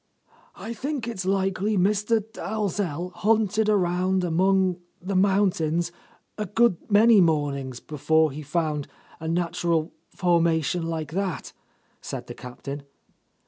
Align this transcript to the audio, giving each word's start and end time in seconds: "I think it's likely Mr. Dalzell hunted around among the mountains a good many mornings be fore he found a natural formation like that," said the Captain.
"I 0.55 0.73
think 0.73 1.07
it's 1.07 1.27
likely 1.27 1.77
Mr. 1.77 2.21
Dalzell 2.33 3.11
hunted 3.17 3.69
around 3.69 4.23
among 4.23 4.77
the 4.99 5.15
mountains 5.15 5.91
a 6.39 6.47
good 6.47 6.77
many 6.89 7.21
mornings 7.21 7.79
be 7.79 7.97
fore 7.97 8.31
he 8.31 8.41
found 8.41 8.87
a 9.19 9.27
natural 9.27 9.93
formation 10.09 10.87
like 10.87 11.11
that," 11.11 11.53
said 12.01 12.25
the 12.25 12.33
Captain. 12.33 12.81